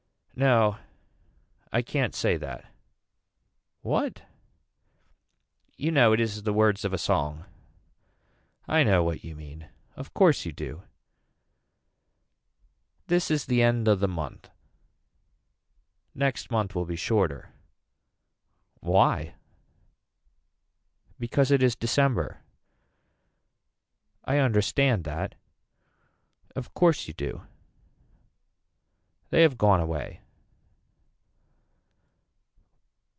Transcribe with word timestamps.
No 0.33 0.79
I 1.71 1.83
can't 1.83 2.15
say 2.15 2.35
that. 2.35 2.65
What. 3.81 4.23
You 5.77 5.91
know 5.91 6.13
it 6.13 6.19
is 6.19 6.41
the 6.43 6.51
words 6.53 6.83
of 6.83 6.93
a 6.93 6.97
song. 6.97 7.45
I 8.67 8.83
know 8.83 9.03
what 9.03 9.23
you 9.23 9.35
mean. 9.35 9.69
Of 9.95 10.15
course 10.15 10.43
you 10.43 10.51
do. 10.51 10.81
This 13.05 13.29
is 13.29 13.45
the 13.45 13.61
end 13.61 13.87
of 13.87 13.99
this 13.99 14.09
month. 14.09 14.49
Next 16.15 16.49
month 16.49 16.73
will 16.73 16.85
be 16.85 16.95
shorter. 16.95 17.49
Why. 18.79 19.35
Because 21.19 21.51
it 21.51 21.61
is 21.61 21.75
December. 21.75 22.39
I 24.25 24.39
understand 24.39 25.03
that. 25.03 25.35
Of 26.55 26.73
course 26.73 27.07
you 27.07 27.13
do. 27.13 27.43
They 29.29 29.43
have 29.43 29.59
gone 29.59 29.79
away. 29.79 30.17